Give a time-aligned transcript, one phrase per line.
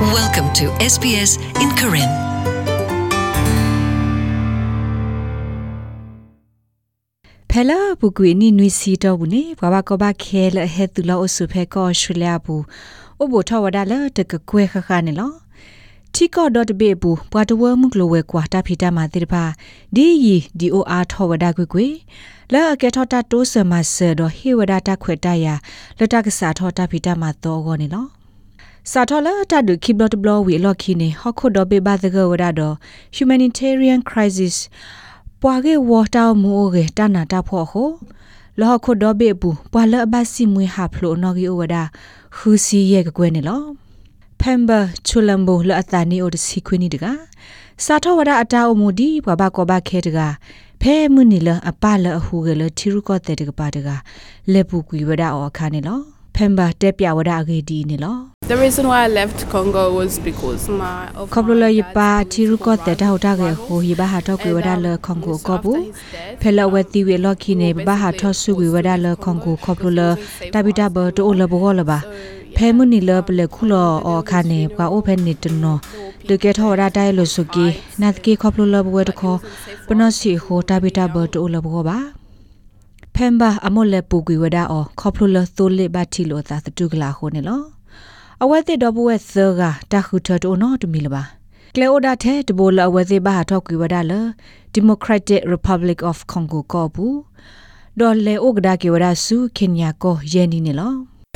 [0.00, 2.10] Welcome to SBS in Karen.
[7.50, 12.62] ဖဲလာဘူကွေနီနွီစီတော့ဘူးနေဘဝကဘခဲလဟဲတူလောအဆုဖဲကောရှူလျာဘူး
[13.22, 15.32] အဘထဝဒါလတကကွဲခခနေလော
[16.14, 19.44] တီကောဒတ်ဘေဘူးဘွာတဝမှုကလိုဝဲကွာတာဖီတာမာတိပါ
[19.94, 21.86] ဒီယီဒီအိုအာထဝဒါကွေကွေ
[22.52, 23.54] လာအကဲထောတာတိုးဆ
[28.90, 32.74] စားထောတာဖီတာမာတော့ကောနေလောစာထလာတဒုခိဘလတ်ဘလဝီလော်ခီနေဟခုဒဘေဘာဒဂဝဒါတော့
[33.16, 34.56] humanitarian crisis
[35.40, 37.88] ပွာကေဝါတာမူကေတနာတာဖောဟို
[38.60, 41.82] လောခုဒဘေဘူးပွာလဘစီမွေဟာဖလိုနော်ဂီဝဒါ
[42.36, 43.62] ခူစီရဲ့ကွယ်နေလော
[44.40, 47.06] ဖမ်ဘာချူလမ်ဘိုလအတနီအိုဒစီခွနီတက
[47.84, 50.18] စာထဝဒအတာအမူဒီဘဘကောဘခဲတက
[50.82, 53.88] ဖဲမှုနီလအပလအဟူကလထီရုကောတဲ့တကပါတက
[54.52, 56.00] လက်ပူကွေဝဒအောခါနေလော
[56.34, 62.74] ဖမ်ဘာတက်ပြဝဒအဂေဒီနေလော The reason why I left Congo was because my of ခေါပလလ my ယ dad ပါချီရုကော
[62.74, 65.80] was တဲ့တောက်တာကေဟိုဟိဘာဟာတော့ကွေဝဒလခေါင်ကိုကောဘူး
[66.40, 70.00] ဖဲလဝတိဝေလော်ခီနေဘာဟာထောဆုကွေဝဒလခေါင်ကိုခေါပလလ
[70.54, 71.98] တပိတဘတိုလဘောလပါ
[72.56, 75.76] ဖဲမနီလပလခုလောအခါနေပွာအိုဖဲနေတနော
[76.28, 77.66] တကဲထောရတိုင်လို့စုကီ
[78.00, 79.36] နတ်ကီခေါပလလဘဝတခော
[79.86, 81.98] ပနစီဟိုတပိတဘတိုလဘောပါ
[83.14, 87.77] ဖမ်ဘာအမောလေပူကွေဝဒအောခေါပလလသိုးလေဘတ်တီလိုသာတူကလာခိုနေလော
[88.44, 91.22] အဝဲတဲ့တော့ဘဝသကတခုထတိုနော်တမီလပါ
[91.74, 94.12] ကလေအိုဒါတဲ့တဘလအဝဲသေးဘာထောက်ကွေဝဒါလ
[94.76, 97.18] Democratic Republic of Congo ကောဘူး
[98.00, 100.92] ဒေါ်လေအိုဂဒါကေဝဒါဆူခင်ညာကိုယန်နီနေလော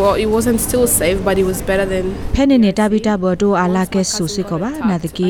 [0.00, 5.28] well it wasn't still safe but it was better than ဖဲနေနေတာဘီတာဘော်တိုအာလာကဲဆူစစ်ကောပါနာတကီ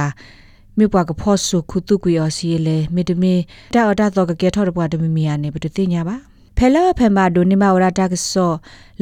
[0.76, 3.34] မြေပွားကဖော့ဆုခုတုကွေအစီလေမေတမေ
[3.74, 6.16] တာအတာတော့ကကဲထော်ပွားတမီမီယာနေပတတိညာပါ
[6.58, 8.52] ဖဲလာဖဲမာဒိုနေမဝရတာကဆော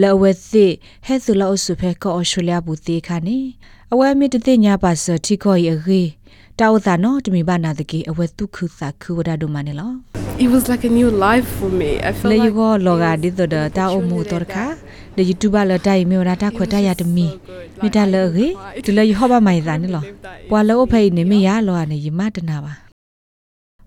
[0.03, 0.67] လောဝဲသိ
[1.07, 3.39] ဟဲသူလောဆုဖဲကောအော်စတြေးလျဘူတေခါနေ
[3.93, 6.03] အဝဲမေတတိညာပါစတီကိုယေဂေ
[6.61, 9.93] တောက်တာနော်တမီဘာနာတကေအဝဲတုခုသာခုဝဒဒိုမနေလော
[10.45, 14.65] it was like a new life for me i felt လေ like ယူကိုလောဂါဒီတော့တာအမှုတော်ခါ
[15.17, 17.27] လေ YouTube လာတိုင်မြေရာတာခွတ်တရတမီ
[17.83, 18.47] မိတလေရေ
[18.85, 20.03] ဒီလေဟောပါမိုင်သာနေလော
[20.51, 22.75] ပွာလောဖိနေမရလောနေယမတနာပါ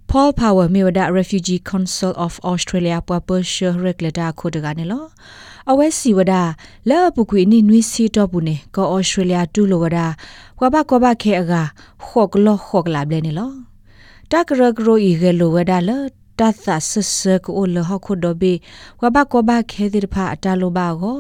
[0.10, 5.06] Paul Power Miwada Refugee Council of Australia ပွာပရှ်ရက်လက်တာခိုတကနေလော
[5.72, 6.34] အဝဲစီဝဒ
[6.90, 10.00] လဲပုကွေနိနွီစီတော့ဘူးနေကော Australia တူလိုဝဒ
[10.60, 11.54] ကွာဘကွာဘခဲအက
[12.06, 13.52] ခော့ကလောခော့ကလာဘလဲနေလော
[14.32, 14.50] တက
[16.40, 18.54] ရဂရိုဤဂလိုဝဒလတသဆဆကိုလဟခုဒဘေ
[19.02, 21.18] ဝဘကောဘခဲဒီဖာအတလိုဘာကို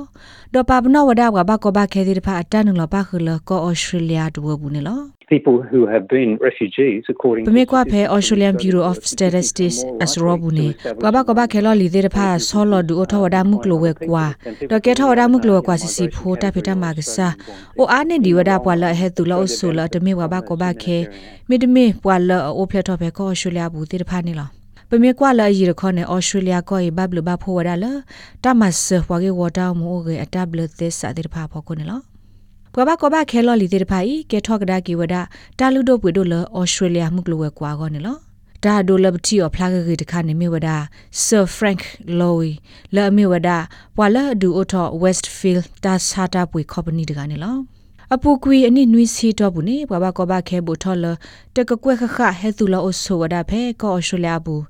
[0.53, 4.99] ဒေပပနဝဒဝဘကောဘခဲဒီဖာအတနလဘခလကော Australia ဒဝဘူးနေလော
[5.33, 10.67] people who have been refugees according ပမေကွာဖဲ Australian Bureau of Statistics အစရောဘူးနေ
[11.03, 14.25] ကဘာကဘာခဲလော်လီတဲ့ဖာဆောလော်ဒူအထဝဒမှုကလိုဝဲကွာ
[14.71, 17.33] တော့ကဲထဝဒမှုကလိုကွာစီစီဖိုးတဖိတမကစား
[17.79, 20.97] အိုအားနေဒီဝဒပွာလဟဲတူလောဆူလတမေဝဘကဘာခဲ
[21.49, 24.49] မိတမေပွာလအိုဖလက်တော့ဖဲကော Australia ဘူးတဲ့ဖာနေလော
[24.89, 27.91] ပမေကွာလာရီရခေါနဲ့ဩစတြေးလျကိုဘဘလဘဖိုဝဒါလာ
[28.43, 31.99] တမတ်ဆဝါကေဝတာမိုဂေအတဘလသစ်စာတဲ့ဖာဖော်ခုနေလော
[32.75, 35.15] ကဘာကဘာခဲလော်လီတဲ့ဖိုင်ကေထော့ကဒါကီဝဒ
[35.59, 38.17] တာလူတို့ပွေတို့လောဩစတြေးလျမှုကလိုဝဲကွာကောနေလော
[38.63, 40.69] ဒါဒိုလဘတီအဖလာဂေတခါနေမြဝဒ
[41.25, 41.79] ဆာဖရန့်
[42.19, 42.51] လော်ဝီ
[42.95, 43.49] လာမြဝဒ
[43.97, 47.55] ပွာလာဒူအိုထော့ဝက်စ်ဖီလ်တာဆာတာပွေကော်ပနီတကနေလော
[48.15, 51.05] အပူကွေအနိနွီစီတော့ဘူးနေဘဘကဘခဲဘူထော်လ
[51.55, 54.63] တကကွဲခခဟဲသူလောအဆိုဝဒဖဲကောအရှူလျာဘူး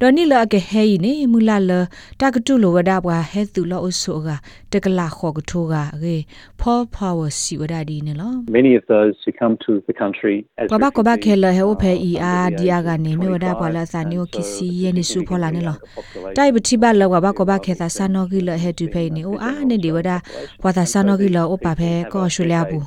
[0.00, 1.72] ဒေါ်နီလာကဟဲယီနေမူလာလ
[2.20, 4.28] တကတုလိုဝဒဘွာဟဲသူလောအဆိုက
[4.72, 6.16] တကလာခောကထိုးကရေ
[6.60, 15.76] ဖောပါဝါစီဝဒဒီနေလော many of those who come to the country as ကဘာကဘာခဲ refugees လဟဲဝဖဲအီအာဒီယာကနေမြဝဒဘွာလာစာနီယိုကီစီယနေစုဖောလာနေလော
[16.36, 20.10] တိုင်ပတိဘလောကဘာကဘာခဲသာစာနောဂီလဟဲတူဖဲနေအိုအာနေဒီဝဒ
[20.62, 22.84] ဘွာသာစာနောဂီလောအပဖဲကောအရှူလျာဘူး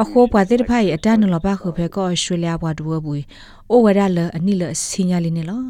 [0.00, 3.24] အခုဘွာတိတဖိုင်အတန်နလောဘခုဖဲကောအရှူလျာဘွာဒူဘူး
[3.70, 5.62] အိုဝဒလအနိလစညာလီနေလော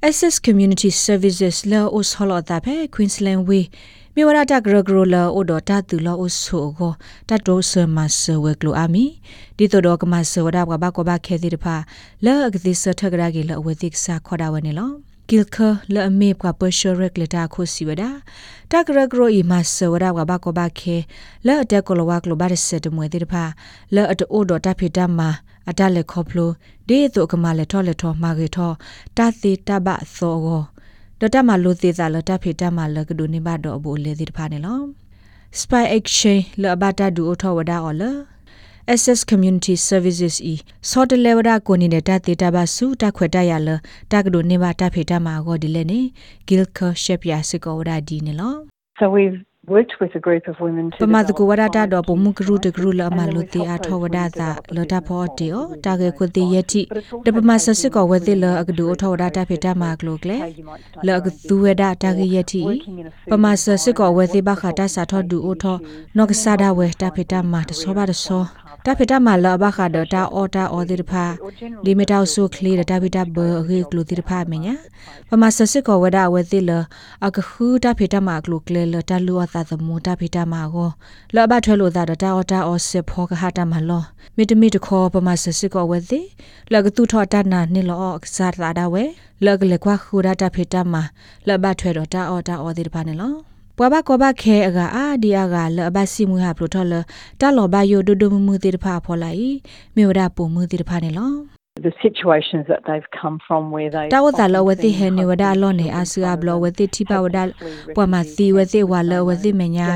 [0.00, 3.64] Access Community Services လာအိုစဟလတာဖဲ Queensland Way
[4.14, 6.92] မြေဝရတာဂရဂရလာအိုဒတာတူလာအိုဆိုကို
[7.28, 9.04] တတ်တိုဆမဆဝဲကလိုအာမီ
[9.56, 11.76] ဒီတိုတော့ကမဆဝဒဘဘကဘခဲတိတဖာ
[12.24, 14.90] လာအကတိစထဂရဂေလအဝတိကစာခေါ်တာဝနေလော
[15.28, 15.56] ဂီလခ
[15.94, 18.02] လာအမေကပရှရက်လက်တာခိုစီဝဒ
[18.70, 20.96] တကရဂရိုအီမဆဝဒဘဘကဘခဲ
[21.46, 23.44] လာအတက်ကလဝကလဘရစတမွေတိတဖာ
[23.94, 25.20] လာအတိုဒတာဖိတမ
[25.70, 26.50] အတလက်ခေါပလို
[26.88, 28.72] ဒေတုကမလက်ထောလက်ထောမာဂေထော
[29.16, 30.62] တသေတဘသောဂော
[31.20, 34.80] ဒတမလိုသေးသာလတဖိတမလကဒုနေဘတော့အဘူလေတိတဖာနေလော
[35.60, 38.02] spy exchange လဘတာဒူအထောဝဒါအော်လ
[39.00, 40.54] SS Community Services e
[40.90, 43.68] စောတလေဝဒကိုနေတဲ့တတေတဘစုတခွေတရလ
[44.12, 46.00] တကဒိုနေပါတဖေတမှာကိုဒီလေနေ
[46.48, 48.54] Gilker Shep ya စကောဝဒါဒီနေလော
[48.98, 49.38] So we've
[49.76, 53.28] worked with a group of women to ပမာတ develop ကိုဝဒတာ climate တော့ပုံမှုကရုတက change ရုလအမ and
[53.28, 55.06] then လု we've တီ helped အ those ထောဝ women ဒါ develop သာ a လတာ climate
[55.08, 55.82] ဖောတီယော strategy.
[55.86, 56.82] တာကေခွတိယတိ
[57.26, 63.30] တပမဆစစ်ကောဝဲတိလအကဒူအထောဝဒါတဖေတမှာကလိုကလေ How you might start လ your က own သူဝ business ဒတာကေယတိ working in a food
[63.30, 68.42] ပမာဆစစ်ကောဝဲတိဘ environment, ခတာစာထောဒူအထော issues, နော့က and ဆာ then ဒါဝဲ also တာဖေတမှာတ finding ဆောပါတ career ဆော
[68.44, 73.38] and တာဖေတမှာလဘခဒတာအော်တာအော်ဒီတဖာ or generally ဒီမီတာဆူခလီတာဖေတဘ
[73.70, 74.74] ရေကလိုတိတဖာမညာ
[75.28, 76.70] ပမာဆစစ်ကောဝဒဝဲတိလ
[77.26, 80.90] အကခူတာဖေတမှာကလိုကလေလတာလူအသာသမူတာဖေတမှာကို
[81.34, 84.02] လဘထွဲလို့တာတာအော်တာအော်စစ်ဖောကဟာတာမလော
[84.36, 86.20] မီတမီတခေါ်ပမာဆစစ်ကောဝဲတိ
[86.72, 89.04] လကတူထောတာနာနီလောအကစားတာဒါဝဲ
[89.44, 91.02] လကလေကွာခူတာတာဖေတမှာ
[91.48, 93.34] လဘထွဲတော့တာအော်တာအော်ဒီတဖာနေလော
[93.80, 96.94] ပွားဘကောဘခဲအကအာဒီယာကလဘစီမူဟာပရိုထော်လ
[97.40, 99.52] တာလောဘယိုဒိုဒိုမမှုတိတဖာဖောလိုက်
[99.96, 101.32] မြေဝဒပုံမှုတိတဖာနေလော
[101.86, 107.42] the situations that they've come from where they တာဝတာလောဝတိဟေနေဝဒါလောနေအဆူအဘလောဝတိတိပဝဒါ
[107.96, 109.88] ပွာမသီဝတိဝါလောဝတိမညာ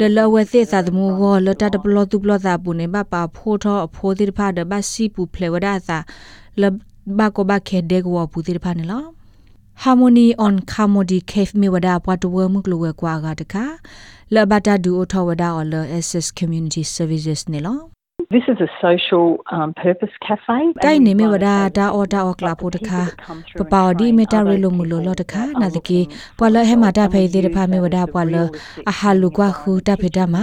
[0.00, 5.98] ဒလောဝတိသသမူဟောလတတပလောတုပလောတာပုနေဘပါဖိုးထောအဖိုးတိဖာဒဘစီပူဖလေဝဒါသာ
[6.60, 6.62] လ
[7.18, 9.04] ဘကောဘခေဒေဂဝပူတိဖာနေလော
[9.82, 13.78] harmony on commody cave mi wada pwatwe muklu we kwa ga taka
[14.30, 17.90] la bata du otho wada or la ss community services ne lo
[18.30, 20.60] This is a social um, purpose cafe.
[20.84, 21.48] တိုင်နေမဝဒ
[21.78, 23.00] တာအော်တာအော်ကလာဖို့တခါ
[23.58, 26.00] ပပဝဒီမီတာရီလိုမူလိုလောတခါနာတကေ
[26.38, 28.36] ပွာလဟဲမာတာဖေသေးတဖာမဝဒပွာလ
[28.90, 30.36] အဟာလူကွာခူတဖေတမ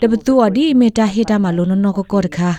[0.00, 2.50] တပတူအဒီမီတာဟီတာမလိုနောနောကကောတခါ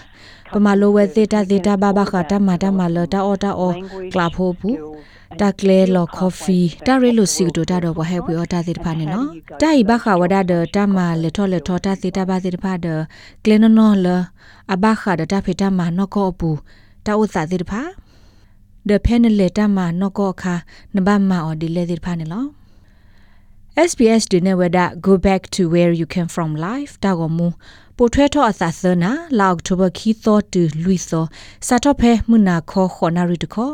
[0.53, 3.75] ပမာလိုဝဲသေးတာသေးတာဘဘခတာမတာမလတာအော်တာအော်
[4.13, 4.77] ကလာဖို့ဘူး
[5.41, 9.27] တာကလေလော်ကော်ဖီတာရီလိုစီတိုတာတော့ဘဟဲပွေအော်တာသေးတဖာနေနော်
[9.61, 12.87] တာဤဘခဝဒဒတာမလေထောလေထောတာသေးတာဘာသေးတဖာဒ
[13.43, 14.07] ကလေနောနောလ
[14.73, 16.49] အဘခဒတာဖေတာမနောကောပူ
[17.05, 17.83] တာဥစာသေးတဖာ
[18.85, 20.55] the penaleta ma noko kha
[20.93, 22.39] naba ma or dile dir phane lo
[23.75, 27.47] SBS de ne weda go back to where you came from life ta go mu
[27.97, 31.21] po thwe tho asa sana la october khi tho tu lui so
[31.67, 33.67] sa tho phe muna kho khona ri to kho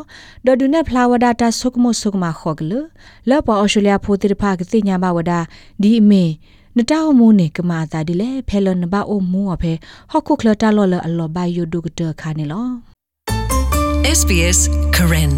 [0.44, 2.80] do du ne flower data sukmo sukma kho glu
[3.28, 5.38] la pa australia pho tir pha ke nya ba wada
[5.82, 6.24] di me
[6.76, 9.72] နတာဟမူနေကမာတာဒီလေဖဲလနဘာအိုမူအဖေ
[10.10, 12.68] ဟခုခလတာလောလအလောဘယိုဒုကတခါနေလော
[14.18, 14.58] SBS
[14.96, 15.32] Karen